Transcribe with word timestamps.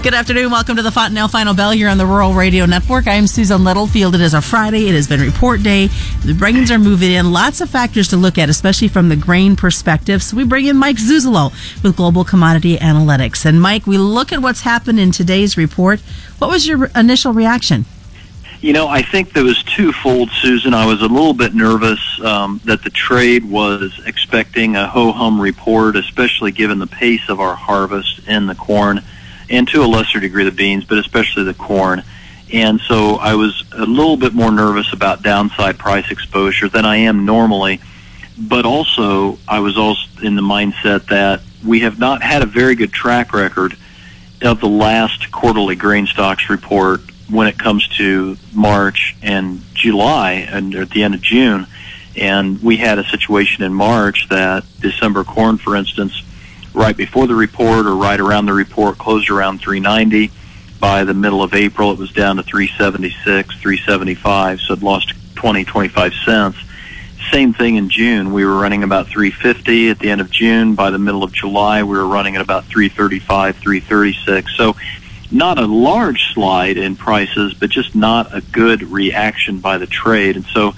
Good 0.00 0.14
afternoon. 0.14 0.52
Welcome 0.52 0.76
to 0.76 0.82
the 0.82 0.92
Fontanelle 0.92 1.26
Final 1.26 1.54
Bell 1.54 1.72
here 1.72 1.88
on 1.88 1.98
the 1.98 2.06
Rural 2.06 2.32
Radio 2.32 2.66
Network. 2.66 3.08
I'm 3.08 3.26
Susan 3.26 3.64
Littlefield. 3.64 4.14
It 4.14 4.20
is 4.20 4.32
a 4.32 4.40
Friday. 4.40 4.88
It 4.88 4.94
has 4.94 5.08
been 5.08 5.20
report 5.20 5.64
day. 5.64 5.88
The 6.24 6.34
grains 6.34 6.70
are 6.70 6.78
moving 6.78 7.10
in. 7.10 7.32
Lots 7.32 7.60
of 7.60 7.68
factors 7.68 8.06
to 8.08 8.16
look 8.16 8.38
at, 8.38 8.48
especially 8.48 8.86
from 8.86 9.08
the 9.08 9.16
grain 9.16 9.56
perspective. 9.56 10.22
So 10.22 10.36
we 10.36 10.44
bring 10.44 10.66
in 10.66 10.76
Mike 10.76 10.98
Zuzolo 10.98 11.52
with 11.82 11.96
Global 11.96 12.24
Commodity 12.24 12.76
Analytics. 12.76 13.44
And 13.44 13.60
Mike, 13.60 13.88
we 13.88 13.98
look 13.98 14.32
at 14.32 14.40
what's 14.40 14.60
happened 14.60 15.00
in 15.00 15.10
today's 15.10 15.56
report. 15.56 15.98
What 16.38 16.48
was 16.48 16.68
your 16.68 16.86
initial 16.94 17.32
reaction? 17.32 17.84
You 18.60 18.74
know, 18.74 18.86
I 18.86 19.02
think 19.02 19.32
there 19.32 19.44
was 19.44 19.60
twofold, 19.64 20.30
Susan. 20.30 20.74
I 20.74 20.86
was 20.86 21.02
a 21.02 21.08
little 21.08 21.34
bit 21.34 21.54
nervous 21.54 22.00
um, 22.22 22.60
that 22.64 22.84
the 22.84 22.90
trade 22.90 23.44
was 23.44 24.00
expecting 24.06 24.76
a 24.76 24.86
ho-hum 24.86 25.40
report, 25.40 25.96
especially 25.96 26.52
given 26.52 26.78
the 26.78 26.86
pace 26.86 27.28
of 27.28 27.40
our 27.40 27.56
harvest 27.56 28.20
in 28.28 28.46
the 28.46 28.54
corn 28.54 29.02
and 29.50 29.66
to 29.68 29.82
a 29.82 29.86
lesser 29.86 30.20
degree 30.20 30.44
the 30.44 30.50
beans, 30.50 30.84
but 30.84 30.98
especially 30.98 31.44
the 31.44 31.54
corn. 31.54 32.02
And 32.52 32.80
so 32.80 33.16
I 33.16 33.34
was 33.34 33.64
a 33.72 33.84
little 33.84 34.16
bit 34.16 34.34
more 34.34 34.50
nervous 34.50 34.92
about 34.92 35.22
downside 35.22 35.78
price 35.78 36.10
exposure 36.10 36.68
than 36.68 36.84
I 36.84 36.96
am 36.96 37.24
normally. 37.26 37.80
But 38.38 38.64
also, 38.64 39.38
I 39.46 39.60
was 39.60 39.76
also 39.76 40.06
in 40.22 40.36
the 40.36 40.42
mindset 40.42 41.06
that 41.08 41.42
we 41.66 41.80
have 41.80 41.98
not 41.98 42.22
had 42.22 42.42
a 42.42 42.46
very 42.46 42.74
good 42.74 42.92
track 42.92 43.32
record 43.32 43.76
of 44.42 44.60
the 44.60 44.68
last 44.68 45.30
quarterly 45.32 45.74
grain 45.74 46.06
stocks 46.06 46.48
report 46.48 47.00
when 47.28 47.48
it 47.48 47.58
comes 47.58 47.86
to 47.88 48.36
March 48.54 49.16
and 49.22 49.60
July 49.74 50.32
and 50.50 50.74
at 50.74 50.90
the 50.90 51.02
end 51.02 51.14
of 51.14 51.20
June. 51.20 51.66
And 52.16 52.62
we 52.62 52.76
had 52.76 52.98
a 52.98 53.04
situation 53.08 53.64
in 53.64 53.74
March 53.74 54.28
that 54.28 54.64
December 54.80 55.24
corn, 55.24 55.58
for 55.58 55.76
instance, 55.76 56.22
right 56.74 56.96
before 56.96 57.26
the 57.26 57.34
report 57.34 57.86
or 57.86 57.94
right 57.94 58.20
around 58.20 58.46
the 58.46 58.52
report 58.52 58.98
closed 58.98 59.30
around 59.30 59.60
390. 59.60 60.30
By 60.80 61.04
the 61.04 61.14
middle 61.14 61.42
of 61.42 61.54
April, 61.54 61.90
it 61.90 61.98
was 61.98 62.12
down 62.12 62.36
to 62.36 62.42
376, 62.42 63.56
375, 63.56 64.60
so 64.60 64.74
it 64.74 64.82
lost 64.82 65.12
20, 65.34 65.64
25 65.64 66.12
cents. 66.24 66.58
Same 67.32 67.52
thing 67.52 67.76
in 67.76 67.90
June. 67.90 68.32
We 68.32 68.44
were 68.44 68.56
running 68.56 68.84
about 68.84 69.08
350 69.08 69.90
at 69.90 69.98
the 69.98 70.10
end 70.10 70.20
of 70.20 70.30
June. 70.30 70.74
By 70.74 70.90
the 70.90 70.98
middle 70.98 71.24
of 71.24 71.32
July, 71.32 71.82
we 71.82 71.98
were 71.98 72.06
running 72.06 72.36
at 72.36 72.42
about 72.42 72.64
335, 72.66 73.56
336. 73.56 74.56
So 74.56 74.76
not 75.30 75.58
a 75.58 75.66
large 75.66 76.32
slide 76.32 76.78
in 76.78 76.96
prices, 76.96 77.54
but 77.54 77.70
just 77.70 77.94
not 77.94 78.34
a 78.34 78.40
good 78.40 78.82
reaction 78.82 79.58
by 79.58 79.78
the 79.78 79.86
trade. 79.86 80.36
And 80.36 80.46
so 80.46 80.74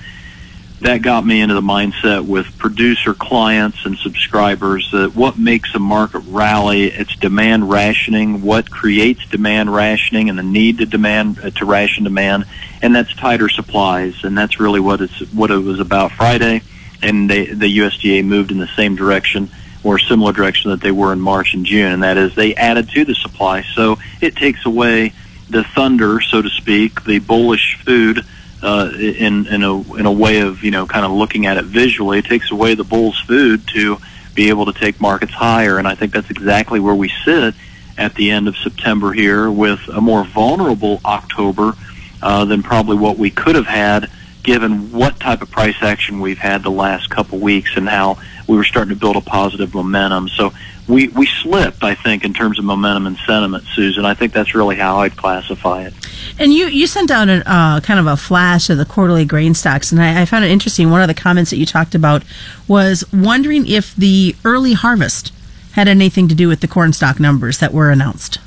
that 0.81 1.03
got 1.03 1.27
me 1.27 1.41
into 1.41 1.55
the 1.55 1.61
mindset 1.61 2.27
with 2.27 2.57
producer 2.59 3.13
clients 3.13 3.85
and 3.85 3.99
subscribers 3.99 4.91
that 4.93 5.15
what 5.15 5.39
makes 5.39 5.75
a 5.75 5.79
market 5.79 6.21
rally 6.29 6.85
it's 6.85 7.15
demand 7.17 7.69
rationing 7.69 8.41
what 8.43 8.71
creates 8.71 9.25
demand 9.27 9.73
rationing 9.73 10.31
and 10.31 10.39
the 10.39 10.43
need 10.43 10.79
to 10.79 10.87
demand 10.87 11.39
uh, 11.41 11.51
to 11.51 11.65
ration 11.65 12.05
demand 12.05 12.45
and 12.83 12.95
that's 12.95 13.15
tighter 13.15 13.49
supplies 13.49 14.25
and 14.25 14.37
that's 14.37 14.59
really 14.59 14.81
what 14.81 15.01
it's 15.01 15.21
what 15.33 15.51
it 15.51 15.59
was 15.59 15.81
about 15.81 16.13
Friday 16.13 16.63
and 17.03 17.29
they, 17.29 17.47
the 17.47 17.79
USDA 17.79 18.25
moved 18.25 18.51
in 18.51 18.59
the 18.59 18.69
same 18.77 18.97
direction 18.97 19.51
or 19.83 19.99
similar 19.99 20.33
direction 20.33 20.71
that 20.71 20.81
they 20.81 20.91
were 20.91 21.13
in 21.13 21.21
March 21.21 21.55
and 21.55 21.65
June 21.67 21.93
and 21.93 22.03
that 22.03 22.17
is 22.17 22.35
they 22.35 22.55
added 22.55 22.89
to 22.91 23.05
the 23.05 23.15
supply. 23.15 23.63
So 23.75 23.99
it 24.21 24.35
takes 24.37 24.65
away 24.65 25.13
the 25.51 25.65
thunder 25.65 26.21
so 26.21 26.41
to 26.41 26.49
speak 26.49 27.05
the 27.05 27.19
bullish 27.19 27.79
food 27.85 28.25
uh, 28.63 28.91
in 28.99 29.47
in 29.47 29.63
a 29.63 29.95
in 29.95 30.07
a 30.07 30.13
way 30.13 30.41
of 30.41 30.63
you 30.63 30.71
know 30.71 30.87
kind 30.87 31.05
of 31.05 31.13
looking 31.13 31.47
at 31.47 31.57
it 31.57 31.65
visually. 31.65 32.19
It 32.19 32.27
takes 32.27 32.51
away 32.51 32.75
the 32.75 32.85
bull's 32.85 33.19
food 33.21 33.67
to 33.69 33.99
be 34.35 34.49
able 34.49 34.67
to 34.67 34.73
take 34.73 35.01
markets 35.01 35.33
higher, 35.33 35.79
and 35.79 35.89
I 35.89 35.95
think 35.95 36.13
that's 36.13 36.31
exactly 36.31 36.81
where 36.81 36.95
we 36.95 37.11
sit 37.25 37.55
at 37.99 38.15
the 38.15 38.31
end 38.31 38.49
of 38.49 38.57
September 38.57 39.13
here 39.13 39.51
with 39.51 39.81
a 39.89 40.01
more 40.01 40.25
vulnerable 40.25 41.01
October 41.05 41.75
uh, 42.23 42.45
than 42.45 42.63
probably 42.63 42.97
what 42.97 43.19
we 43.19 43.31
could 43.31 43.55
have 43.55 43.67
had 43.67 44.11
given 44.43 44.91
what 44.93 45.21
type 45.21 45.43
of 45.43 45.51
price 45.51 45.77
action 45.83 46.21
we've 46.21 46.39
had 46.39 46.63
the 46.63 46.71
last 46.71 47.11
couple 47.11 47.39
weeks 47.39 47.77
and 47.77 47.89
how 47.89 48.19
we 48.51 48.57
were 48.57 48.65
starting 48.65 48.93
to 48.93 48.99
build 48.99 49.15
a 49.15 49.21
positive 49.21 49.73
momentum. 49.73 50.29
So 50.29 50.53
we, 50.89 51.07
we 51.09 51.27
slipped, 51.27 51.85
I 51.85 51.95
think, 51.95 52.25
in 52.25 52.35
terms 52.35 52.59
of 52.59 52.65
momentum 52.65 53.07
and 53.07 53.17
sentiment, 53.19 53.63
Susan. 53.75 54.05
I 54.05 54.15
think 54.15 54.33
that's 54.33 54.57
really 54.57 54.75
how 54.75 54.99
I'd 54.99 55.17
classify 55.17 55.85
it. 55.85 55.95
And 56.37 56.53
you, 56.53 56.67
you 56.67 56.89
sent 56.89 57.13
out 57.13 57.29
a 57.29 57.49
uh, 57.49 57.81
kind 57.81 58.01
of 58.01 58.09
a 58.09 58.17
flash 58.17 58.69
of 58.69 58.77
the 58.77 58.85
quarterly 58.85 59.25
grain 59.25 59.55
stocks, 59.55 59.93
and 59.93 60.03
I, 60.03 60.23
I 60.23 60.25
found 60.25 60.45
it 60.45 60.51
interesting. 60.51 60.91
One 60.91 61.01
of 61.01 61.07
the 61.07 61.15
comments 61.15 61.51
that 61.51 61.59
you 61.59 61.67
talked 61.67 61.95
about 61.95 62.25
was 62.67 63.05
wondering 63.13 63.69
if 63.69 63.95
the 63.95 64.35
early 64.45 64.73
harvest 64.73 65.33
had 65.73 65.87
anything 65.87 66.27
to 66.27 66.35
do 66.35 66.49
with 66.49 66.61
the 66.61 66.69
corn 66.69 66.93
stock 66.93 67.21
numbers 67.21 67.59
that 67.59 67.73
were 67.73 67.91
announced. 67.91 68.41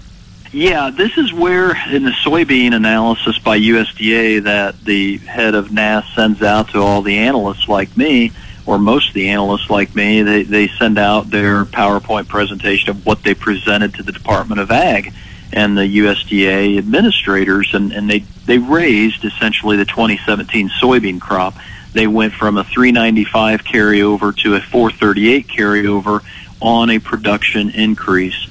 Yeah, 0.52 0.92
this 0.92 1.18
is 1.18 1.32
where 1.32 1.76
in 1.88 2.04
the 2.04 2.12
soybean 2.12 2.76
analysis 2.76 3.40
by 3.40 3.58
USDA 3.58 4.44
that 4.44 4.84
the 4.84 5.18
head 5.18 5.56
of 5.56 5.72
NASS 5.72 6.14
sends 6.14 6.44
out 6.44 6.70
to 6.72 6.80
all 6.80 7.02
the 7.02 7.18
analysts 7.18 7.70
like 7.70 7.96
me, 7.96 8.34
or 8.66 8.78
most 8.80 9.10
of 9.10 9.14
the 9.14 9.30
analysts 9.30 9.70
like 9.70 9.96
me, 9.96 10.22
they, 10.22 10.44
they 10.44 10.68
send 10.68 10.98
out 10.98 11.30
their 11.30 11.66
PowerPoint 11.66 12.28
presentation 12.28 12.90
of 12.90 13.06
what 13.06 13.24
they 13.24 13.34
presented 13.34 13.94
to 13.96 14.04
the 14.04 14.12
Department 14.12 14.62
of 14.62 14.72
Ag 14.72 15.14
and 15.52 15.78
the 15.78 16.00
USDA 16.00 16.78
administrators, 16.78 17.74
and, 17.74 17.92
and 17.92 18.10
they, 18.10 18.20
they 18.46 18.58
raised 18.58 19.24
essentially 19.24 19.78
the 19.78 19.86
2017 19.86 20.70
soybean 20.82 21.22
crop. 21.22 21.56
They 21.92 22.08
went 22.08 22.34
from 22.34 22.58
a 22.58 22.64
395 22.64 23.64
carryover 23.64 24.36
to 24.38 24.56
a 24.56 24.62
438 24.62 25.48
carryover 25.48 26.24
on 26.60 26.90
a 26.90 26.98
production 26.98 27.70
increase. 27.70 28.48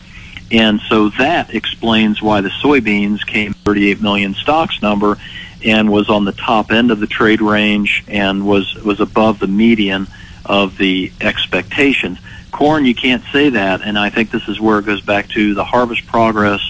And 0.53 0.81
so 0.89 1.09
that 1.19 1.55
explains 1.55 2.23
why 2.23 2.43
the 2.43 2.51
soybeans 2.51 3.27
came 3.27 3.55
38 3.55 4.01
million 4.03 4.35
stocks 4.35 4.81
number 4.83 5.17
and 5.65 5.91
was 5.91 6.09
on 6.09 6.25
the 6.25 6.33
top 6.33 6.71
end 6.71 6.91
of 6.91 7.01
the 7.01 7.07
trade 7.07 7.41
range 7.41 8.05
and 8.09 8.47
was 8.47 8.75
was 8.83 9.01
above 9.01 9.39
the 9.39 9.47
median 9.47 10.07
of 10.45 10.77
the 10.79 11.13
expectations. 11.21 12.19
Corn, 12.51 12.85
you 12.85 12.95
can't 12.95 13.23
say 13.33 13.51
that, 13.51 13.81
and 13.83 13.99
I 13.99 14.11
think 14.11 14.31
this 14.31 14.49
is 14.49 14.61
where 14.61 14.79
it 14.79 14.87
goes 14.87 15.01
back 15.01 15.29
to 15.31 15.55
the 15.55 15.65
harvest 15.65 16.07
progress. 16.07 16.61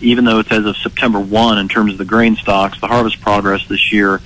Even 0.00 0.24
though 0.24 0.38
it's 0.38 0.52
as 0.52 0.64
of 0.64 0.76
September 0.76 1.18
1 1.18 1.58
in 1.58 1.68
terms 1.68 1.92
of 1.92 1.98
the 1.98 2.04
grain 2.04 2.36
stocks, 2.36 2.80
the 2.80 2.86
harvest 2.86 3.20
progress 3.20 3.66
this 3.66 3.92
year 3.92 4.20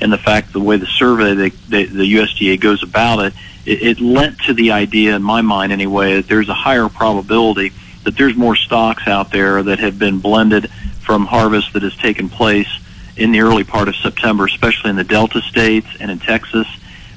and 0.00 0.12
the 0.12 0.18
fact 0.18 0.52
the 0.52 0.60
way 0.60 0.76
the 0.76 0.86
survey, 0.86 1.34
the, 1.34 1.50
USDA 1.80 2.60
goes 2.60 2.82
about 2.84 3.18
it, 3.24 3.34
it, 3.64 3.82
it 3.82 4.00
lent 4.00 4.38
to 4.42 4.54
the 4.54 4.70
idea, 4.70 5.16
in 5.16 5.22
my 5.22 5.40
mind 5.40 5.72
anyway, 5.72 6.14
that 6.14 6.28
there's 6.28 6.48
a 6.48 6.54
higher 6.54 6.88
probability– 6.88 7.72
that 8.06 8.16
there's 8.16 8.36
more 8.36 8.54
stocks 8.54 9.08
out 9.08 9.32
there 9.32 9.64
that 9.64 9.80
have 9.80 9.98
been 9.98 10.20
blended 10.20 10.70
from 11.00 11.26
harvest 11.26 11.72
that 11.72 11.82
has 11.82 11.94
taken 11.96 12.28
place 12.28 12.68
in 13.16 13.32
the 13.32 13.40
early 13.40 13.64
part 13.64 13.88
of 13.88 13.96
September, 13.96 14.46
especially 14.46 14.90
in 14.90 14.96
the 14.96 15.04
Delta 15.04 15.40
states 15.42 15.86
and 16.00 16.10
in 16.10 16.18
Texas, 16.18 16.66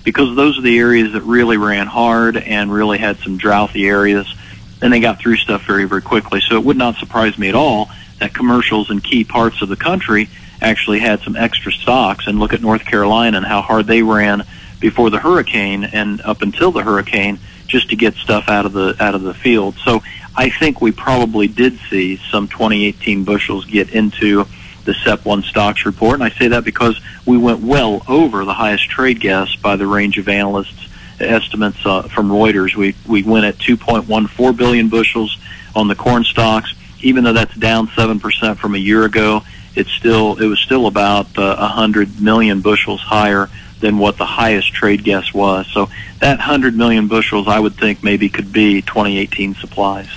because 0.04 0.36
those 0.36 0.58
are 0.58 0.62
the 0.62 0.78
areas 0.78 1.14
that 1.14 1.22
really 1.22 1.58
ran 1.58 1.88
hard 1.88 2.38
and 2.38 2.72
really 2.72 2.98
had 2.98 3.18
some 3.20 3.38
drouthy 3.38 3.86
areas, 3.86 4.34
and 4.82 4.94
they 4.94 5.00
got 5.00 5.20
through 5.20 5.36
stuff 5.36 5.66
very, 5.66 5.86
very 5.86 6.02
quickly. 6.02 6.42
So 6.42 6.56
it 6.56 6.64
would 6.64 6.78
not 6.78 6.96
surprise 6.96 7.38
me 7.38 7.50
at 7.50 7.56
all 7.56 7.90
that 8.20 8.34
commercials 8.34 8.90
in 8.90 9.02
key 9.02 9.24
parts 9.24 9.62
of 9.62 9.70
the 9.70 9.76
country 9.76 10.30
actually 10.62 11.00
had 11.00 11.22
some 11.22 11.36
extra 11.36 11.72
stocks. 11.72 12.28
And 12.28 12.40
look 12.40 12.54
at 12.54 12.62
North 12.62 12.86
Carolina 12.86 13.38
and 13.38 13.46
how 13.46 13.62
hard 13.62 13.88
they 13.88 14.02
ran 14.04 14.44
before 14.80 15.10
the 15.10 15.20
hurricane 15.20 15.84
and 15.84 16.22
up 16.22 16.42
until 16.42 16.72
the 16.72 16.84
hurricane 16.84 17.40
just 17.68 17.90
to 17.90 17.96
get 17.96 18.16
stuff 18.16 18.46
out 18.48 18.66
of 18.66 18.74
the 18.74 18.96
out 19.00 19.16
of 19.16 19.22
the 19.22 19.34
field. 19.34 19.76
So 19.84 20.02
I 20.36 20.50
think 20.50 20.81
we 20.81 20.92
probably 20.92 21.48
did 21.48 21.80
see 21.90 22.18
some 22.31 22.48
2018 22.48 23.24
bushels 23.24 23.66
get 23.66 23.90
into 23.92 24.45
the 24.89 24.95
SEP 24.95 25.24
1 25.24 25.44
stocks 25.44 25.86
report. 25.86 26.15
And 26.15 26.24
I 26.24 26.31
say 26.31 26.47
that 26.47 26.65
because 26.65 27.00
we 27.24 27.38
went 27.38 27.59
well 27.59 28.01
over 28.07 28.44
the 28.44 28.56
highest 28.56 28.89
trade 28.89 29.19
guess 29.19 29.56
by 29.56 29.75
the 29.75 29.86
range 29.86 30.18
of 30.18 30.27
analysts 30.27 30.89
estimates 31.19 31.86
uh, 31.86 32.03
from 32.03 32.30
Reuters. 32.30 32.75
We, 32.75 32.95
we 33.07 33.21
went 33.21 33.45
at 33.45 33.57
2.14 33.57 34.57
billion 34.57 34.89
bushels 34.89 35.38
on 35.75 35.88
the 35.88 35.95
corn 35.95 36.24
stocks. 36.24 36.74
Even 37.01 37.24
though 37.24 37.33
that's 37.33 37.56
down 37.56 37.88
7% 37.89 38.57
from 38.57 38.74
a 38.74 38.80
year 38.80 39.06
ago, 39.06 39.44
it's 39.75 39.91
still, 39.91 40.38
it 40.41 40.47
was 40.47 40.59
still 40.59 40.88
about 40.88 41.38
uh, 41.38 41.56
100 41.57 42.19
million 42.19 42.62
bushels 42.62 43.00
higher 43.00 43.47
than 43.81 44.00
what 44.00 44.18
the 44.18 44.25
highest 44.25 44.74
trade 44.74 45.03
guess 45.03 45.35
was. 45.35 45.68
So 45.68 45.88
that 46.19 46.39
100 46.39 46.75
million 46.75 47.07
bushels, 47.07 47.47
I 47.47 47.59
would 47.59 47.75
think 47.75 48.03
maybe 48.03 48.27
could 48.27 48.51
be 48.51 48.81
2018 48.81 49.53
supplies. 49.53 50.09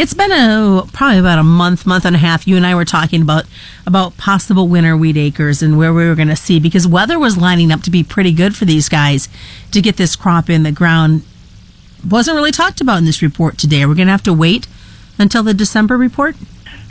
It's 0.00 0.14
been 0.14 0.30
a 0.30 0.84
probably 0.92 1.18
about 1.18 1.40
a 1.40 1.42
month, 1.42 1.84
month 1.84 2.04
and 2.04 2.14
a 2.14 2.20
half. 2.20 2.46
You 2.46 2.56
and 2.56 2.64
I 2.64 2.72
were 2.76 2.84
talking 2.84 3.20
about 3.20 3.46
about 3.84 4.16
possible 4.16 4.68
winter 4.68 4.96
wheat 4.96 5.16
acres 5.16 5.60
and 5.60 5.76
where 5.76 5.92
we 5.92 6.06
were 6.06 6.14
going 6.14 6.28
to 6.28 6.36
see 6.36 6.60
because 6.60 6.86
weather 6.86 7.18
was 7.18 7.36
lining 7.36 7.72
up 7.72 7.82
to 7.82 7.90
be 7.90 8.04
pretty 8.04 8.30
good 8.30 8.54
for 8.54 8.64
these 8.64 8.88
guys 8.88 9.28
to 9.72 9.80
get 9.80 9.96
this 9.96 10.14
crop 10.14 10.48
in 10.48 10.62
the 10.62 10.70
ground. 10.70 11.24
wasn't 12.08 12.36
really 12.36 12.52
talked 12.52 12.80
about 12.80 12.98
in 12.98 13.06
this 13.06 13.22
report 13.22 13.58
today. 13.58 13.84
We're 13.86 13.96
going 13.96 14.06
to 14.06 14.12
have 14.12 14.22
to 14.22 14.32
wait 14.32 14.68
until 15.18 15.42
the 15.42 15.52
December 15.52 15.96
report? 15.96 16.36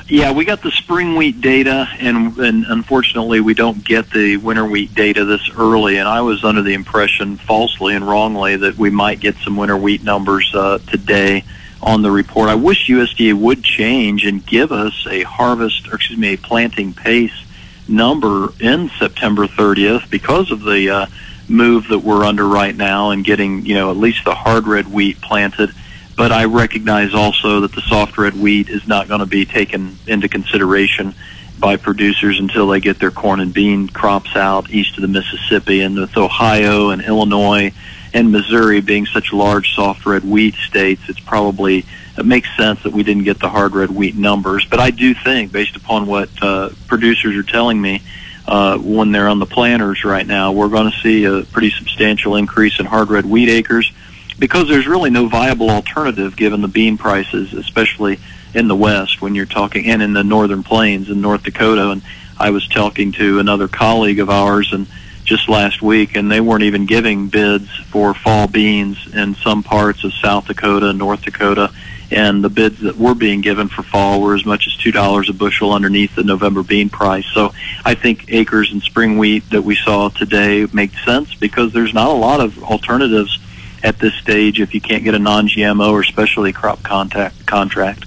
Yeah, 0.10 0.34
we 0.34 0.44
got 0.44 0.62
the 0.62 0.72
spring 0.72 1.16
wheat 1.16 1.40
data, 1.40 1.88
and, 2.00 2.38
and 2.38 2.66
unfortunately, 2.66 3.40
we 3.40 3.54
don't 3.54 3.86
get 3.86 4.10
the 4.10 4.36
winter 4.36 4.66
wheat 4.66 4.94
data 4.96 5.24
this 5.24 5.50
early. 5.58 5.96
And 5.96 6.10
I 6.10 6.20
was 6.20 6.44
under 6.44 6.62
the 6.62 6.74
impression, 6.74 7.38
falsely 7.38 7.96
and 7.96 8.06
wrongly, 8.06 8.58
that 8.58 8.78
we 8.78 8.90
might 8.90 9.22
get 9.22 9.38
some 9.38 9.56
winter 9.56 9.78
wheat 9.78 10.04
numbers 10.04 10.54
uh, 10.54 10.80
today 10.80 11.46
on 11.82 12.02
the 12.02 12.12
report. 12.12 12.50
I 12.50 12.56
wish 12.56 12.88
USDA 12.88 13.34
would 13.34 13.64
change 13.64 14.26
and 14.26 14.46
give 14.46 14.72
us 14.72 15.06
a 15.10 15.24
harvest, 15.24 15.88
or 15.88 15.96
excuse 15.96 16.20
me, 16.20 16.34
a 16.34 16.38
planting 16.38 16.94
pace 16.94 17.46
number 17.88 18.50
in 18.60 18.90
September 19.00 19.48
30th 19.48 20.10
because 20.10 20.52
of 20.52 20.62
the 20.62 20.90
uh, 20.90 21.06
move 21.48 21.88
that 21.88 22.00
we're 22.00 22.24
under 22.24 22.46
right 22.46 22.76
now 22.76 23.12
and 23.12 23.24
getting, 23.24 23.66
you 23.66 23.76
know, 23.76 23.92
at 23.92 23.98
least 23.98 24.26
the 24.26 24.36
hard 24.36 24.68
red 24.68 24.88
wheat 24.88 25.22
planted 25.22 25.72
but 26.18 26.32
I 26.32 26.46
recognize 26.46 27.14
also 27.14 27.62
that 27.62 27.74
the 27.74 27.82
soft 27.82 28.18
red 28.18 28.34
wheat 28.34 28.70
is 28.70 28.88
not 28.88 29.08
going 29.08 29.20
to 29.20 29.28
be 29.28 29.46
taken 29.46 29.98
into 30.08 30.28
consideration 30.28 31.14
by 31.60 31.76
producers 31.76 32.40
until 32.40 32.68
they 32.68 32.80
get 32.80 33.00
their 33.00 33.12
corn 33.12 33.40
and 33.40 33.54
bean 33.54 33.88
crops 33.88 34.36
out 34.36 34.70
east 34.70 34.96
of 34.98 35.02
the 35.02 35.08
Mississippi 35.08 35.82
and 35.82 35.96
with 35.96 36.16
Ohio 36.18 36.90
and 36.90 37.02
Illinois 37.02 37.74
and 38.14 38.32
Missouri 38.32 38.82
being 38.82 39.06
such 39.06 39.34
large 39.34 39.74
soft 39.76 40.06
red 40.06 40.24
wheat 40.24 40.56
states, 40.56 41.02
it's 41.10 41.20
probably 41.20 41.86
it 42.18 42.26
makes 42.26 42.50
sense 42.58 42.82
that 42.84 42.94
we 42.94 43.04
didn't 43.04 43.24
get 43.24 43.40
the 43.40 43.50
hard 43.50 43.76
red 43.76 43.92
wheat 43.92 44.16
numbers. 44.16 44.66
But 44.66 44.80
I 44.80 44.92
do 44.92 45.14
think, 45.14 45.52
based 45.52 45.76
upon 45.76 46.08
what 46.08 46.30
uh, 46.42 46.70
producers 46.88 47.36
are 47.36 47.44
telling 47.44 47.80
me, 47.80 48.02
uh, 48.48 48.78
when 48.78 49.12
they're 49.12 49.28
on 49.28 49.40
the 49.40 49.46
planters 49.46 50.04
right 50.04 50.26
now, 50.26 50.52
we're 50.52 50.70
going 50.70 50.90
to 50.90 50.98
see 51.00 51.26
a 51.26 51.44
pretty 51.44 51.70
substantial 51.70 52.36
increase 52.36 52.80
in 52.80 52.86
hard 52.86 53.10
red 53.10 53.26
wheat 53.26 53.50
acres 53.50 53.92
because 54.40 54.68
there's 54.68 54.88
really 54.88 55.10
no 55.10 55.28
viable 55.28 55.70
alternative 55.70 56.36
given 56.36 56.62
the 56.62 56.68
bean 56.68 56.98
prices, 56.98 57.54
especially 57.54 58.20
in 58.54 58.68
the 58.68 58.76
West 58.76 59.22
when 59.22 59.36
you're 59.36 59.46
talking, 59.46 59.88
and 59.88 60.02
in 60.02 60.14
the 60.14 60.24
northern 60.24 60.64
plains 60.64 61.10
in 61.10 61.22
North 61.22 61.44
Dakota. 61.44 61.92
And 61.92 62.02
I 62.40 62.50
was 62.52 62.68
talking 62.68 63.12
to 63.14 63.40
another 63.40 63.68
colleague 63.68 64.20
of 64.20 64.30
ours 64.30 64.72
and 64.72 64.88
just 65.28 65.50
last 65.50 65.82
week, 65.82 66.16
and 66.16 66.32
they 66.32 66.40
weren't 66.40 66.64
even 66.64 66.86
giving 66.86 67.28
bids 67.28 67.70
for 67.90 68.14
fall 68.14 68.48
beans 68.48 68.98
in 69.14 69.36
some 69.36 69.62
parts 69.62 70.04
of 70.04 70.14
South 70.14 70.48
Dakota 70.48 70.90
and 70.90 70.98
North 70.98 71.22
Dakota. 71.22 71.72
And 72.10 72.42
the 72.42 72.50
bids 72.50 72.80
that 72.80 72.98
were 72.98 73.14
being 73.14 73.42
given 73.42 73.68
for 73.68 73.84
fall 73.84 74.22
were 74.22 74.34
as 74.34 74.46
much 74.46 74.66
as 74.66 74.78
two 74.78 74.94
dollars 74.94 75.30
a 75.30 75.34
bushel 75.34 75.74
underneath 75.74 76.16
the 76.16 76.24
November 76.24 76.64
bean 76.64 76.90
price. 76.90 77.26
So 77.34 77.54
I 77.84 77.96
think 77.96 78.32
acres 78.32 78.72
and 78.72 78.82
spring 78.82 79.18
wheat 79.18 79.50
that 79.50 79.64
we 79.64 79.76
saw 79.76 80.08
today 80.08 80.66
make 80.72 80.98
sense 81.00 81.36
because 81.36 81.74
there's 81.74 81.94
not 81.94 82.08
a 82.08 82.14
lot 82.14 82.40
of 82.40 82.64
alternatives 82.64 83.38
at 83.84 84.00
this 84.00 84.14
stage 84.16 84.62
if 84.62 84.74
you 84.74 84.80
can't 84.80 85.04
get 85.04 85.16
a 85.16 85.20
non-GMO 85.20 85.92
or 85.92 86.04
specialty 86.04 86.54
crop 86.54 86.82
contact 86.82 87.46
contract. 87.46 88.06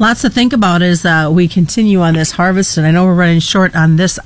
Lots 0.00 0.22
to 0.22 0.30
think 0.30 0.54
about 0.54 0.80
as 0.80 1.04
uh, 1.04 1.28
we 1.30 1.46
continue 1.46 2.00
on 2.00 2.14
this 2.14 2.32
harvest, 2.32 2.78
and 2.78 2.86
I 2.86 2.90
know 2.90 3.04
we're 3.04 3.14
running 3.14 3.38
short 3.38 3.76
on 3.76 3.96
this 3.96 4.18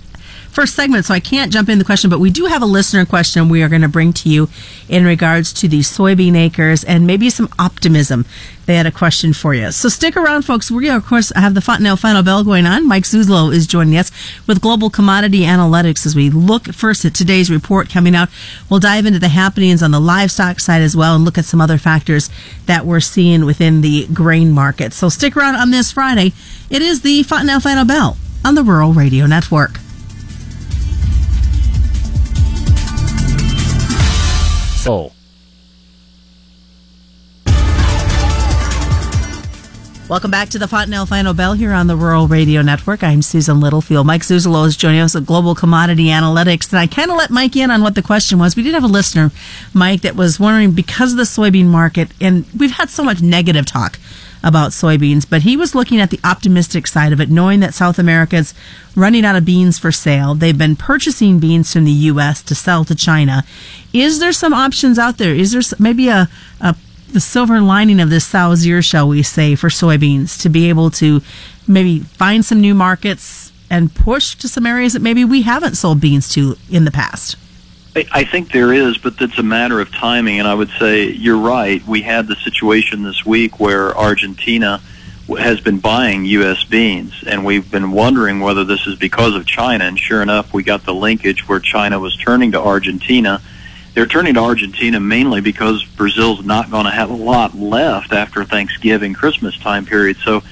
first 0.54 0.74
segment, 0.74 1.04
so 1.04 1.14
I 1.14 1.20
can't 1.20 1.52
jump 1.52 1.68
in 1.68 1.78
the 1.78 1.84
question, 1.84 2.08
but 2.08 2.20
we 2.20 2.30
do 2.30 2.46
have 2.46 2.62
a 2.62 2.66
listener 2.66 3.04
question 3.04 3.48
we 3.48 3.62
are 3.62 3.68
going 3.68 3.82
to 3.82 3.88
bring 3.88 4.12
to 4.14 4.28
you 4.28 4.48
in 4.88 5.04
regards 5.04 5.52
to 5.54 5.68
the 5.68 5.80
soybean 5.80 6.36
acres 6.36 6.84
and 6.84 7.06
maybe 7.06 7.28
some 7.28 7.48
optimism. 7.58 8.24
They 8.66 8.76
had 8.76 8.86
a 8.86 8.90
question 8.90 9.34
for 9.34 9.52
you. 9.52 9.72
So 9.72 9.88
stick 9.88 10.16
around, 10.16 10.42
folks. 10.42 10.70
We, 10.70 10.88
of 10.88 11.04
course, 11.04 11.32
have 11.36 11.54
the 11.54 11.60
Fontanelle 11.60 11.96
Final 11.96 12.22
Bell 12.22 12.44
going 12.44 12.64
on. 12.64 12.88
Mike 12.88 13.02
Zuzolo 13.04 13.52
is 13.52 13.66
joining 13.66 13.98
us 13.98 14.10
with 14.46 14.62
Global 14.62 14.88
Commodity 14.88 15.40
Analytics 15.40 16.06
as 16.06 16.16
we 16.16 16.30
look 16.30 16.72
first 16.72 17.04
at 17.04 17.14
today's 17.14 17.50
report 17.50 17.90
coming 17.90 18.14
out. 18.14 18.30
We'll 18.70 18.80
dive 18.80 19.04
into 19.04 19.18
the 19.18 19.28
happenings 19.28 19.82
on 19.82 19.90
the 19.90 20.00
livestock 20.00 20.60
side 20.60 20.80
as 20.80 20.96
well 20.96 21.14
and 21.14 21.24
look 21.24 21.36
at 21.36 21.44
some 21.44 21.60
other 21.60 21.76
factors 21.76 22.30
that 22.64 22.86
we're 22.86 23.00
seeing 23.00 23.44
within 23.44 23.82
the 23.82 24.06
grain 24.14 24.50
market. 24.50 24.94
So 24.94 25.10
stick 25.10 25.36
around 25.36 25.56
on 25.56 25.70
this 25.70 25.92
Friday. 25.92 26.32
It 26.70 26.80
is 26.80 27.02
the 27.02 27.22
Fontanelle 27.24 27.60
Final 27.60 27.84
Bell 27.84 28.16
on 28.44 28.54
the 28.54 28.62
Rural 28.62 28.92
Radio 28.94 29.26
Network. 29.26 29.83
Soul. 34.84 35.13
Welcome 40.06 40.30
back 40.30 40.50
to 40.50 40.58
the 40.58 40.68
Fontanelle 40.68 41.06
Final 41.06 41.32
Bell 41.32 41.54
here 41.54 41.72
on 41.72 41.86
the 41.86 41.96
Rural 41.96 42.28
Radio 42.28 42.60
Network. 42.60 43.02
I'm 43.02 43.22
Susan 43.22 43.58
Littlefield. 43.58 44.06
Mike 44.06 44.20
Zuzolo 44.20 44.66
is 44.66 44.76
joining 44.76 45.00
us 45.00 45.16
at 45.16 45.24
Global 45.24 45.54
Commodity 45.54 46.08
Analytics. 46.08 46.70
And 46.70 46.78
I 46.78 46.86
kind 46.86 47.10
of 47.10 47.16
let 47.16 47.30
Mike 47.30 47.56
in 47.56 47.70
on 47.70 47.80
what 47.80 47.94
the 47.94 48.02
question 48.02 48.38
was. 48.38 48.54
We 48.54 48.62
did 48.62 48.74
have 48.74 48.84
a 48.84 48.86
listener, 48.86 49.30
Mike, 49.72 50.02
that 50.02 50.14
was 50.14 50.38
wondering 50.38 50.72
because 50.72 51.12
of 51.12 51.16
the 51.16 51.24
soybean 51.24 51.68
market, 51.68 52.10
and 52.20 52.44
we've 52.54 52.72
had 52.72 52.90
so 52.90 53.02
much 53.02 53.22
negative 53.22 53.64
talk 53.64 53.98
about 54.42 54.72
soybeans, 54.72 55.26
but 55.28 55.40
he 55.40 55.56
was 55.56 55.74
looking 55.74 55.98
at 56.02 56.10
the 56.10 56.20
optimistic 56.22 56.86
side 56.86 57.14
of 57.14 57.20
it, 57.20 57.30
knowing 57.30 57.60
that 57.60 57.72
South 57.72 57.98
America's 57.98 58.52
running 58.94 59.24
out 59.24 59.36
of 59.36 59.46
beans 59.46 59.78
for 59.78 59.90
sale. 59.90 60.34
They've 60.34 60.56
been 60.56 60.76
purchasing 60.76 61.38
beans 61.38 61.72
from 61.72 61.84
the 61.84 61.90
U.S. 61.90 62.42
to 62.42 62.54
sell 62.54 62.84
to 62.84 62.94
China. 62.94 63.42
Is 63.94 64.20
there 64.20 64.32
some 64.32 64.52
options 64.52 64.98
out 64.98 65.16
there? 65.16 65.34
Is 65.34 65.52
there 65.52 65.62
maybe 65.78 66.08
a, 66.08 66.28
a 66.60 66.76
the 67.14 67.20
silver 67.20 67.60
lining 67.60 68.00
of 68.00 68.10
this 68.10 68.26
sow's 68.26 68.66
year, 68.66 68.82
shall 68.82 69.08
we 69.08 69.22
say, 69.22 69.54
for 69.54 69.68
soybeans 69.68 70.42
to 70.42 70.48
be 70.48 70.68
able 70.68 70.90
to 70.90 71.22
maybe 71.66 72.00
find 72.00 72.44
some 72.44 72.60
new 72.60 72.74
markets 72.74 73.52
and 73.70 73.94
push 73.94 74.34
to 74.34 74.48
some 74.48 74.66
areas 74.66 74.92
that 74.92 75.00
maybe 75.00 75.24
we 75.24 75.42
haven't 75.42 75.76
sold 75.76 76.00
beans 76.00 76.28
to 76.28 76.56
in 76.68 76.84
the 76.84 76.90
past? 76.90 77.36
I 77.96 78.24
think 78.24 78.50
there 78.50 78.72
is, 78.72 78.98
but 78.98 79.14
it's 79.20 79.38
a 79.38 79.44
matter 79.44 79.80
of 79.80 79.92
timing. 79.92 80.40
And 80.40 80.48
I 80.48 80.54
would 80.54 80.70
say 80.80 81.04
you're 81.04 81.38
right. 81.38 81.86
We 81.86 82.02
had 82.02 82.26
the 82.26 82.34
situation 82.34 83.04
this 83.04 83.24
week 83.24 83.60
where 83.60 83.96
Argentina 83.96 84.80
has 85.38 85.60
been 85.60 85.78
buying 85.78 86.24
U.S. 86.24 86.64
beans, 86.64 87.14
and 87.24 87.44
we've 87.44 87.70
been 87.70 87.92
wondering 87.92 88.40
whether 88.40 88.64
this 88.64 88.88
is 88.88 88.98
because 88.98 89.36
of 89.36 89.46
China. 89.46 89.84
And 89.84 89.96
sure 89.96 90.20
enough, 90.20 90.52
we 90.52 90.64
got 90.64 90.84
the 90.84 90.92
linkage 90.92 91.48
where 91.48 91.60
China 91.60 92.00
was 92.00 92.16
turning 92.16 92.50
to 92.52 92.60
Argentina. 92.60 93.40
They're 93.94 94.06
turning 94.06 94.34
to 94.34 94.40
Argentina 94.40 95.00
mainly 95.00 95.40
because 95.40 95.84
Brazil's 95.84 96.44
not 96.44 96.70
going 96.70 96.84
to 96.84 96.90
have 96.90 97.10
a 97.10 97.14
lot 97.14 97.56
left 97.56 98.12
after 98.12 98.44
Thanksgiving, 98.44 99.14
Christmas 99.14 99.56
time 99.58 99.86
period. 99.86 100.16
So 100.18 100.42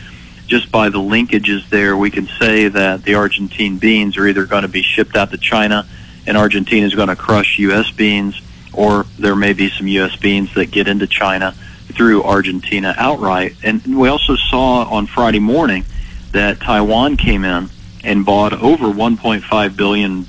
just 0.46 0.70
by 0.70 0.88
the 0.88 0.98
linkages 0.98 1.68
there, 1.68 1.96
we 1.96 2.10
can 2.10 2.28
say 2.38 2.68
that 2.68 3.02
the 3.02 3.14
Argentine 3.14 3.78
beans 3.78 4.16
are 4.16 4.26
either 4.26 4.46
going 4.46 4.62
to 4.62 4.68
be 4.68 4.82
shipped 4.82 5.16
out 5.16 5.30
to 5.30 5.38
China– 5.38 5.86
and 6.26 6.36
Argentina 6.36 6.86
is 6.86 6.94
going 6.94 7.08
to 7.08 7.16
crush 7.16 7.58
U.S. 7.58 7.90
beans, 7.90 8.40
or 8.72 9.06
there 9.18 9.36
may 9.36 9.52
be 9.52 9.70
some 9.70 9.86
U.S. 9.88 10.16
beans 10.16 10.54
that 10.54 10.70
get 10.70 10.88
into 10.88 11.06
China 11.06 11.52
through 11.92 12.22
Argentina 12.22 12.94
outright. 12.96 13.56
And 13.62 13.84
we 13.98 14.08
also 14.08 14.36
saw 14.36 14.84
on 14.84 15.06
Friday 15.06 15.40
morning 15.40 15.84
that 16.30 16.60
Taiwan 16.60 17.16
came 17.16 17.44
in 17.44 17.68
and 18.04 18.24
bought 18.24 18.52
over 18.52 18.86
$1.5 18.86 19.76
billion 19.76 20.26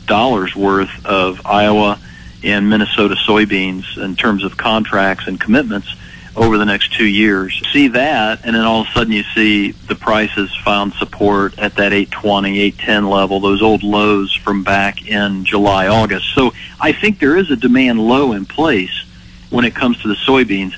worth 0.56 1.06
of 1.06 1.46
Iowa 1.46 2.00
and 2.44 2.70
Minnesota 2.70 3.16
soybeans 3.16 3.98
in 3.98 4.16
terms 4.16 4.44
of 4.44 4.58
contracts 4.58 5.28
and 5.28 5.40
commitments 5.40 5.96
over 6.36 6.58
the 6.58 6.66
next 6.66 6.94
two 6.94 7.06
years. 7.06 7.62
See 7.72 7.88
that, 7.90 8.44
and 8.44 8.56
then 8.56 8.64
all 8.64 8.82
of 8.82 8.88
a 8.88 8.92
sudden 8.92 9.14
you 9.14 9.24
see 9.36 9.72
the 9.72 9.96
prices 9.96 10.56
found 10.64 10.94
support 10.94 11.58
at 11.60 11.76
that 11.76 11.94
820, 11.94 12.60
810 12.60 13.10
level, 13.10 13.40
those 13.40 13.62
old 13.62 13.84
lows 13.84 14.34
from 14.34 14.64
back 14.64 15.08
in 15.08 15.46
July, 15.46 15.88
August. 15.88 16.34
So 16.34 16.54
I 16.80 16.92
think 16.92 17.20
there 17.20 17.38
is 17.38 17.52
a 17.52 17.56
demand 17.56 18.00
low 18.00 18.34
in 18.34 18.46
place 18.46 19.06
when 19.50 19.66
it 19.66 19.76
comes 19.76 20.02
to 20.02 20.08
the 20.08 20.16
soybeans. 20.16 20.74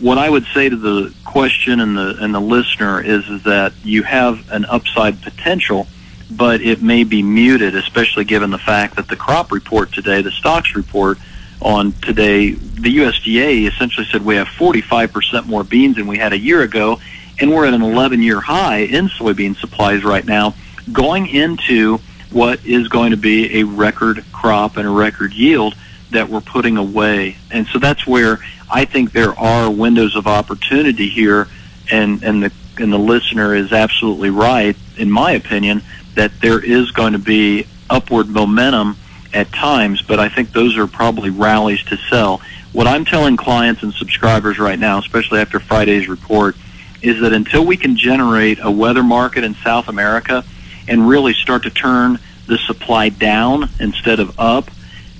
What 0.00 0.18
I 0.18 0.28
would 0.28 0.44
say 0.52 0.68
to 0.68 0.76
the 0.76 1.14
question 1.24 1.80
and 1.80 1.96
the 1.96 2.18
and 2.20 2.34
the 2.34 2.40
listener 2.40 3.00
is, 3.00 3.26
is 3.28 3.42
that 3.44 3.72
you 3.82 4.02
have 4.02 4.50
an 4.50 4.64
upside 4.66 5.22
potential, 5.22 5.86
but 6.30 6.60
it 6.60 6.82
may 6.82 7.04
be 7.04 7.22
muted, 7.22 7.74
especially 7.76 8.24
given 8.24 8.50
the 8.50 8.58
fact 8.58 8.96
that 8.96 9.08
the 9.08 9.16
crop 9.16 9.52
report 9.52 9.92
today, 9.92 10.22
the 10.22 10.30
stocks 10.30 10.74
report, 10.74 11.18
on 11.60 11.92
today, 12.02 12.50
the 12.50 12.98
USDA 12.98 13.66
essentially 13.66 14.06
said 14.10 14.24
we 14.24 14.36
have 14.36 14.46
45% 14.46 15.46
more 15.46 15.64
beans 15.64 15.96
than 15.96 16.06
we 16.06 16.18
had 16.18 16.32
a 16.32 16.38
year 16.38 16.62
ago, 16.62 17.00
and 17.40 17.50
we're 17.50 17.66
at 17.66 17.74
an 17.74 17.82
11 17.82 18.22
year 18.22 18.40
high 18.40 18.78
in 18.78 19.08
soybean 19.08 19.56
supplies 19.56 20.04
right 20.04 20.24
now, 20.24 20.54
going 20.92 21.26
into 21.26 21.98
what 22.30 22.64
is 22.66 22.88
going 22.88 23.12
to 23.12 23.16
be 23.16 23.60
a 23.60 23.64
record 23.64 24.24
crop 24.32 24.76
and 24.76 24.86
a 24.86 24.90
record 24.90 25.32
yield 25.32 25.74
that 26.10 26.28
we're 26.28 26.40
putting 26.40 26.76
away. 26.76 27.36
And 27.50 27.66
so 27.68 27.78
that's 27.78 28.06
where 28.06 28.38
I 28.70 28.84
think 28.84 29.12
there 29.12 29.38
are 29.38 29.70
windows 29.70 30.14
of 30.16 30.26
opportunity 30.26 31.08
here, 31.08 31.48
and, 31.90 32.22
and 32.22 32.42
the 32.42 32.52
and 32.78 32.92
the 32.92 32.98
listener 32.98 33.54
is 33.54 33.72
absolutely 33.72 34.28
right, 34.28 34.76
in 34.98 35.10
my 35.10 35.32
opinion, 35.32 35.82
that 36.16 36.40
there 36.40 36.58
is 36.58 36.90
going 36.90 37.12
to 37.12 37.18
be 37.18 37.66
upward 37.88 38.28
momentum 38.28 38.96
at 39.32 39.52
times, 39.52 40.02
but 40.02 40.18
I 40.18 40.28
think 40.28 40.52
those 40.52 40.76
are 40.76 40.86
probably 40.86 41.30
rallies 41.30 41.82
to 41.84 41.96
sell. 42.10 42.40
What 42.72 42.86
I'm 42.86 43.04
telling 43.04 43.36
clients 43.36 43.82
and 43.82 43.92
subscribers 43.92 44.58
right 44.58 44.78
now, 44.78 44.98
especially 44.98 45.40
after 45.40 45.60
Friday's 45.60 46.08
report, 46.08 46.56
is 47.02 47.20
that 47.20 47.32
until 47.32 47.64
we 47.64 47.76
can 47.76 47.96
generate 47.96 48.58
a 48.60 48.70
weather 48.70 49.02
market 49.02 49.44
in 49.44 49.54
South 49.56 49.88
America 49.88 50.44
and 50.88 51.08
really 51.08 51.34
start 51.34 51.62
to 51.62 51.70
turn 51.70 52.18
the 52.46 52.58
supply 52.58 53.10
down 53.10 53.68
instead 53.78 54.20
of 54.20 54.38
up, 54.40 54.70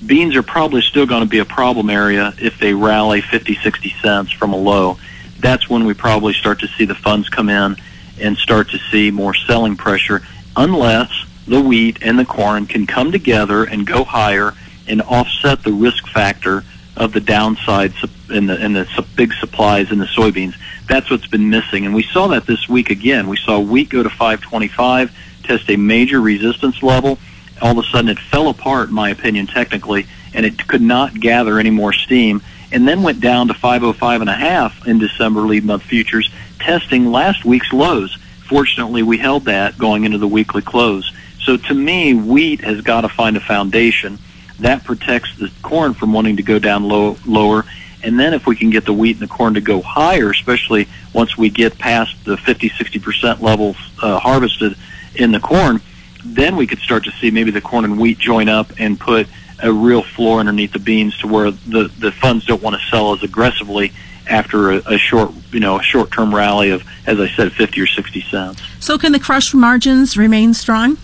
beans 0.05 0.35
are 0.35 0.43
probably 0.43 0.81
still 0.81 1.07
going 1.07 1.23
to 1.23 1.29
be 1.29 1.39
a 1.39 1.45
problem 1.45 1.91
area 1.91 2.33
if 2.41 2.59
they 2.59 2.73
rally 2.73 3.21
50, 3.21 3.55
60 3.57 3.95
cents 4.03 4.33
from 4.33 4.53
a 4.53 4.57
low. 4.57 4.99
That's 5.41 5.69
when 5.69 5.85
we 5.85 5.95
probably 5.95 6.33
start 6.33 6.61
to 6.61 6.69
see 6.69 6.87
the 6.87 6.95
funds 6.95 7.29
come 7.29 7.49
in 7.49 7.77
and 8.21 8.37
start 8.39 8.71
to 8.71 8.79
see 8.91 9.11
more 9.11 9.35
selling 9.35 9.77
pressure 9.77 10.23
unless 10.57 11.11
the 11.47 11.61
wheat 11.61 11.99
and 12.03 12.19
the 12.19 12.25
corn 12.25 12.67
can 12.67 12.87
come 12.87 13.13
together 13.13 13.65
and 13.65 13.87
go 13.87 14.03
higher 14.03 14.55
and 14.89 15.03
offset 15.03 15.63
the 15.63 15.73
risk 15.73 16.07
factor 16.09 16.65
of 16.97 17.13
the 17.13 17.21
downside 17.21 17.93
and 18.31 18.49
the 18.49 18.65
in 18.65 18.73
the 18.73 19.07
big 19.17 19.33
supplies 19.35 19.93
in 19.93 19.99
the 19.99 20.07
soybeans. 20.07 20.55
That's 20.89 21.11
what's 21.11 21.27
been 21.27 21.51
missing, 21.51 21.85
and 21.85 21.95
we 21.95 22.03
saw 22.05 22.29
that 22.29 22.47
this 22.47 22.69
week 22.69 22.91
again. 22.91 23.29
We 23.29 23.37
saw 23.37 23.59
wheat 23.59 23.91
go 23.91 24.03
to 24.03 24.09
525, 24.09 25.15
test 25.43 25.69
a 25.69 25.77
major 25.77 26.21
resistance 26.21 26.83
level. 26.83 27.19
All 27.61 27.79
of 27.79 27.85
a 27.85 27.89
sudden, 27.89 28.11
it 28.11 28.19
fell 28.19 28.49
apart, 28.49 28.89
in 28.89 28.95
my 28.95 29.11
opinion, 29.11 29.47
technically, 29.47 30.07
and 30.33 30.47
it 30.47 30.67
could 30.67 30.83
not 30.83 31.19
gather 31.19 31.59
any 31.59 31.71
more 31.71 31.93
steam, 31.93 32.43
and 32.71 32.87
then 32.87 33.03
went 33.03 33.21
down 33.21 33.49
to 33.49 33.55
505 33.55 34.21
and 34.21 34.31
a 34.31 34.35
half 34.35 34.87
in 34.87 34.99
December 34.99 35.41
lead 35.41 35.65
month 35.65 35.83
futures, 35.83 36.31
testing 36.59 37.11
last 37.11 37.45
week's 37.45 37.73
lows. 37.73 38.17
Fortunately, 38.49 39.03
we 39.03 39.19
held 39.19 39.45
that 39.47 39.77
going 39.77 40.05
into 40.05 40.19
the 40.19 40.29
weekly 40.29 40.63
close. 40.63 41.13
So 41.43 41.57
to 41.57 41.75
me, 41.75 42.15
wheat 42.15 42.61
has 42.61 42.81
got 42.81 43.03
to 43.03 43.09
find 43.09 43.37
a 43.37 43.41
foundation 43.41 44.19
that 44.61 44.85
protects 44.85 45.37
the 45.37 45.51
corn 45.63 45.95
from 45.95 46.13
wanting 46.13 46.37
to 46.37 46.43
go 46.43 46.59
down 46.59 46.85
low, 46.85 47.17
lower. 47.27 47.65
And 48.03 48.19
then 48.19 48.35
if 48.35 48.47
we 48.47 48.57
can 48.57 48.71
get 48.71 48.85
the 48.85 48.93
wheat 48.93 49.21
and 49.21 49.29
the 49.29 49.33
corn 49.33 49.55
to 49.55 49.61
go 49.61 49.83
higher, 49.83 50.31
especially 50.31 50.89
once 51.13 51.37
we 51.37 51.51
get 51.51 51.79
past 51.79 52.25
the 52.25 52.37
50, 52.37 52.71
60% 52.71 53.41
levels 53.41 53.77
uh, 54.03 54.19
harvested 54.19 54.77
in 55.17 55.33
the 55.33 55.41
corn, 55.41 55.81
then 56.25 56.57
we 56.57 56.67
could 56.67 56.79
start 56.79 57.05
to 57.05 57.13
see 57.13 57.31
maybe 57.31 57.51
the 57.51 57.61
corn 57.61 57.85
and 57.85 57.99
wheat 57.99 58.19
join 58.19 58.49
up 58.49 58.71
and 58.79 58.99
put 58.99 59.27
a 59.63 59.73
real 59.73 60.03
floor 60.03 60.41
underneath 60.41 60.73
the 60.73 60.79
beans 60.79 61.17
to 61.19 61.27
where 61.27 61.51
the, 61.51 61.91
the 61.99 62.13
funds 62.13 62.45
don't 62.45 62.63
want 62.63 62.79
to 62.79 62.87
sell 62.89 63.15
as 63.15 63.23
aggressively 63.23 63.93
after 64.29 64.73
a, 64.73 64.83
a 64.87 64.99
short, 64.99 65.33
you 65.53 65.61
know, 65.61 65.79
a 65.79 65.83
short-term 65.83 66.35
rally 66.35 66.71
of, 66.71 66.83
as 67.07 67.21
I 67.21 67.29
said, 67.29 67.53
50 67.53 67.81
or 67.81 67.87
60 67.87 68.21
cents. 68.23 68.63
So 68.81 68.99
can 68.99 69.13
the 69.13 69.21
crush 69.21 69.55
margins 69.55 70.17
remain 70.17 70.55
strong? 70.55 70.99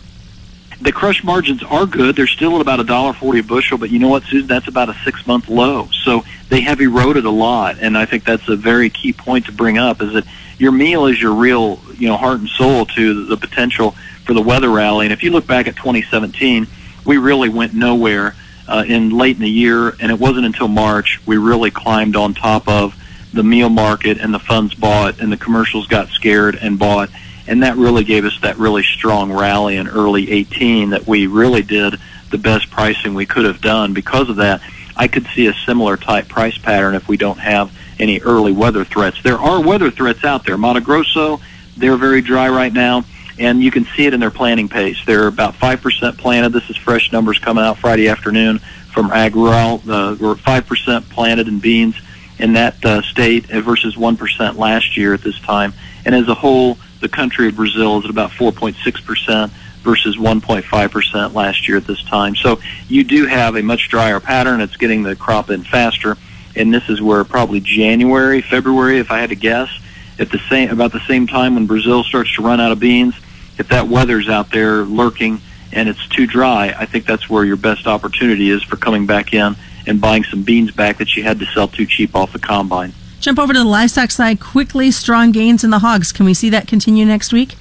the 0.82 0.92
crush 0.92 1.22
margins 1.22 1.62
are 1.62 1.86
good. 1.86 2.16
They're 2.16 2.26
still 2.26 2.56
at 2.56 2.60
about 2.60 2.80
a 2.80 2.84
dollar 2.84 3.12
forty 3.12 3.38
a 3.38 3.42
bushel, 3.42 3.78
but 3.78 3.90
you 3.90 3.98
know 3.98 4.08
what, 4.08 4.24
Susan? 4.24 4.48
That's 4.48 4.66
about 4.66 4.88
a 4.88 4.94
six 5.04 5.26
month 5.26 5.48
low. 5.48 5.88
So 6.04 6.24
they 6.48 6.60
have 6.62 6.80
eroded 6.80 7.24
a 7.24 7.30
lot, 7.30 7.78
and 7.80 7.96
I 7.96 8.04
think 8.04 8.24
that's 8.24 8.48
a 8.48 8.56
very 8.56 8.90
key 8.90 9.12
point 9.12 9.46
to 9.46 9.52
bring 9.52 9.78
up. 9.78 10.02
Is 10.02 10.12
that 10.14 10.24
your 10.58 10.72
meal 10.72 11.06
is 11.06 11.20
your 11.20 11.34
real, 11.34 11.78
you 11.96 12.08
know, 12.08 12.16
heart 12.16 12.40
and 12.40 12.48
soul 12.48 12.86
to 12.86 13.26
the 13.26 13.36
potential 13.36 13.92
for 14.24 14.34
the 14.34 14.42
weather 14.42 14.70
rally. 14.70 15.06
And 15.06 15.12
if 15.12 15.22
you 15.22 15.30
look 15.30 15.46
back 15.46 15.68
at 15.68 15.76
2017, 15.76 16.66
we 17.04 17.16
really 17.16 17.48
went 17.48 17.74
nowhere 17.74 18.34
uh, 18.66 18.84
in 18.86 19.10
late 19.10 19.36
in 19.36 19.42
the 19.42 19.50
year, 19.50 19.90
and 20.00 20.10
it 20.10 20.18
wasn't 20.18 20.46
until 20.46 20.68
March 20.68 21.20
we 21.26 21.36
really 21.36 21.70
climbed 21.70 22.16
on 22.16 22.34
top 22.34 22.66
of 22.68 22.96
the 23.32 23.42
meal 23.42 23.68
market, 23.68 24.18
and 24.18 24.32
the 24.32 24.38
funds 24.38 24.74
bought, 24.74 25.20
and 25.20 25.32
the 25.32 25.36
commercials 25.36 25.86
got 25.86 26.08
scared 26.08 26.56
and 26.56 26.78
bought 26.78 27.10
and 27.46 27.62
that 27.62 27.76
really 27.76 28.04
gave 28.04 28.24
us 28.24 28.38
that 28.40 28.56
really 28.56 28.82
strong 28.82 29.32
rally 29.32 29.76
in 29.76 29.88
early 29.88 30.30
18 30.30 30.90
that 30.90 31.06
we 31.06 31.26
really 31.26 31.62
did 31.62 31.98
the 32.30 32.38
best 32.38 32.70
pricing 32.70 33.14
we 33.14 33.26
could 33.26 33.44
have 33.44 33.60
done 33.60 33.92
because 33.92 34.28
of 34.28 34.36
that. 34.36 34.62
I 34.96 35.08
could 35.08 35.26
see 35.34 35.46
a 35.46 35.54
similar 35.66 35.96
type 35.96 36.28
price 36.28 36.56
pattern 36.56 36.94
if 36.94 37.08
we 37.08 37.16
don't 37.16 37.38
have 37.38 37.76
any 37.98 38.20
early 38.20 38.52
weather 38.52 38.84
threats. 38.84 39.22
There 39.22 39.38
are 39.38 39.60
weather 39.60 39.90
threats 39.90 40.24
out 40.24 40.44
there. 40.44 40.56
Mato 40.56 40.80
Grosso, 40.80 41.40
they're 41.76 41.96
very 41.96 42.22
dry 42.22 42.48
right 42.48 42.72
now, 42.72 43.04
and 43.38 43.62
you 43.62 43.70
can 43.70 43.86
see 43.96 44.06
it 44.06 44.14
in 44.14 44.20
their 44.20 44.30
planting 44.30 44.68
pace. 44.68 44.98
They're 45.04 45.26
about 45.26 45.54
5% 45.54 46.18
planted. 46.18 46.52
This 46.52 46.68
is 46.70 46.76
fresh 46.76 47.10
numbers 47.12 47.38
coming 47.38 47.64
out 47.64 47.78
Friday 47.78 48.08
afternoon 48.08 48.60
from 48.92 49.10
Ag 49.10 49.34
Uh, 49.36 50.16
we're 50.20 50.34
5% 50.34 51.10
planted 51.10 51.48
in 51.48 51.58
beans 51.58 51.96
in 52.42 52.52
that 52.54 52.84
uh, 52.84 53.00
state 53.02 53.46
versus 53.46 53.94
1% 53.94 54.56
last 54.56 54.96
year 54.96 55.14
at 55.14 55.22
this 55.22 55.38
time. 55.40 55.72
And 56.04 56.14
as 56.14 56.28
a 56.28 56.34
whole, 56.34 56.76
the 57.00 57.08
country 57.08 57.48
of 57.48 57.56
Brazil 57.56 57.98
is 57.98 58.04
at 58.04 58.10
about 58.10 58.30
4.6% 58.32 59.50
versus 59.82 60.16
1.5% 60.16 61.34
last 61.34 61.68
year 61.68 61.76
at 61.76 61.86
this 61.86 62.02
time. 62.04 62.34
So 62.34 62.60
you 62.88 63.04
do 63.04 63.26
have 63.26 63.56
a 63.56 63.62
much 63.62 63.88
drier 63.88 64.18
pattern. 64.18 64.60
It's 64.60 64.76
getting 64.76 65.04
the 65.04 65.14
crop 65.14 65.50
in 65.50 65.62
faster. 65.62 66.16
And 66.56 66.74
this 66.74 66.88
is 66.88 67.00
where 67.00 67.22
probably 67.24 67.60
January, 67.60 68.42
February, 68.42 68.98
if 68.98 69.10
I 69.10 69.20
had 69.20 69.30
to 69.30 69.36
guess, 69.36 69.70
at 70.18 70.30
the 70.30 70.40
same 70.50 70.70
about 70.70 70.92
the 70.92 71.00
same 71.06 71.26
time 71.26 71.54
when 71.54 71.66
Brazil 71.66 72.04
starts 72.04 72.34
to 72.34 72.42
run 72.42 72.60
out 72.60 72.72
of 72.72 72.80
beans, 72.80 73.14
if 73.58 73.68
that 73.68 73.88
weather's 73.88 74.28
out 74.28 74.50
there 74.50 74.82
lurking 74.82 75.40
and 75.72 75.88
it's 75.88 76.06
too 76.08 76.26
dry, 76.26 76.74
I 76.76 76.86
think 76.86 77.06
that's 77.06 77.30
where 77.30 77.44
your 77.44 77.56
best 77.56 77.86
opportunity 77.86 78.50
is 78.50 78.62
for 78.62 78.76
coming 78.76 79.06
back 79.06 79.32
in 79.32 79.56
and 79.86 80.00
buying 80.00 80.24
some 80.24 80.42
beans 80.42 80.70
back 80.70 80.98
that 80.98 81.08
she 81.08 81.22
had 81.22 81.38
to 81.38 81.46
sell 81.46 81.68
too 81.68 81.86
cheap 81.86 82.14
off 82.14 82.32
the 82.32 82.38
combine. 82.38 82.92
Jump 83.20 83.38
over 83.38 83.52
to 83.52 83.58
the 83.58 83.64
livestock 83.64 84.10
side 84.10 84.40
quickly. 84.40 84.90
Strong 84.90 85.32
gains 85.32 85.62
in 85.62 85.70
the 85.70 85.78
hogs. 85.78 86.12
Can 86.12 86.26
we 86.26 86.34
see 86.34 86.50
that 86.50 86.66
continue 86.66 87.04
next 87.04 87.32
week? 87.32 87.56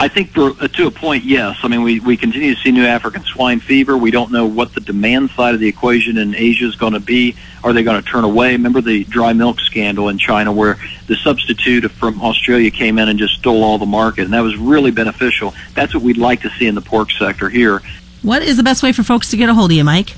I 0.00 0.08
think 0.08 0.30
for, 0.30 0.52
uh, 0.58 0.66
to 0.66 0.86
a 0.86 0.90
point, 0.90 1.24
yes. 1.24 1.58
I 1.62 1.68
mean, 1.68 1.82
we, 1.82 2.00
we 2.00 2.16
continue 2.16 2.54
to 2.54 2.60
see 2.62 2.70
new 2.70 2.86
African 2.86 3.22
swine 3.22 3.60
fever. 3.60 3.98
We 3.98 4.10
don't 4.10 4.32
know 4.32 4.46
what 4.46 4.74
the 4.74 4.80
demand 4.80 5.28
side 5.32 5.52
of 5.52 5.60
the 5.60 5.68
equation 5.68 6.16
in 6.16 6.34
Asia 6.34 6.66
is 6.66 6.74
going 6.74 6.94
to 6.94 7.00
be. 7.00 7.36
Are 7.62 7.74
they 7.74 7.82
going 7.82 8.02
to 8.02 8.08
turn 8.08 8.24
away? 8.24 8.52
Remember 8.52 8.80
the 8.80 9.04
dry 9.04 9.34
milk 9.34 9.60
scandal 9.60 10.08
in 10.08 10.16
China 10.16 10.52
where 10.52 10.78
the 11.06 11.16
substitute 11.16 11.90
from 11.90 12.22
Australia 12.22 12.70
came 12.70 12.98
in 12.98 13.10
and 13.10 13.18
just 13.18 13.34
stole 13.34 13.62
all 13.62 13.76
the 13.76 13.84
market, 13.84 14.24
and 14.24 14.32
that 14.32 14.40
was 14.40 14.56
really 14.56 14.90
beneficial. 14.90 15.52
That's 15.74 15.92
what 15.92 16.02
we'd 16.02 16.16
like 16.16 16.40
to 16.42 16.50
see 16.58 16.66
in 16.66 16.74
the 16.74 16.80
pork 16.80 17.10
sector 17.10 17.50
here. 17.50 17.82
What 18.22 18.42
is 18.42 18.56
the 18.56 18.62
best 18.62 18.82
way 18.82 18.92
for 18.92 19.02
folks 19.02 19.30
to 19.30 19.36
get 19.36 19.50
a 19.50 19.54
hold 19.54 19.70
of 19.70 19.76
you, 19.76 19.84
Mike? 19.84 20.14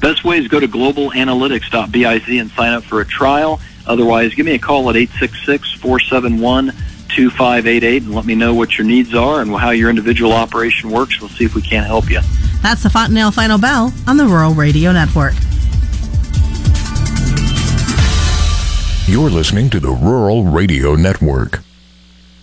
Best 0.00 0.24
way 0.24 0.38
is 0.38 0.48
go 0.48 0.58
to 0.60 0.68
globalanalytics.biz 0.68 2.40
and 2.40 2.50
sign 2.52 2.72
up 2.72 2.84
for 2.84 3.00
a 3.00 3.04
trial. 3.04 3.60
Otherwise, 3.86 4.34
give 4.34 4.46
me 4.46 4.54
a 4.54 4.58
call 4.58 4.88
at 4.90 4.96
866-471-2588 4.96 7.96
and 7.98 8.14
let 8.14 8.24
me 8.26 8.34
know 8.34 8.54
what 8.54 8.78
your 8.78 8.86
needs 8.86 9.14
are 9.14 9.40
and 9.40 9.54
how 9.54 9.70
your 9.70 9.90
individual 9.90 10.32
operation 10.32 10.90
works. 10.90 11.20
We'll 11.20 11.30
see 11.30 11.44
if 11.44 11.54
we 11.54 11.62
can't 11.62 11.86
help 11.86 12.10
you. 12.10 12.20
That's 12.62 12.82
the 12.82 12.90
Fontanelle 12.90 13.30
Final 13.32 13.58
Bell 13.58 13.92
on 14.06 14.16
the 14.16 14.26
Rural 14.26 14.54
Radio 14.54 14.92
Network. 14.92 15.34
You're 19.06 19.30
listening 19.30 19.70
to 19.70 19.80
the 19.80 19.90
Rural 19.90 20.44
Radio 20.44 20.94
Network. 20.94 21.60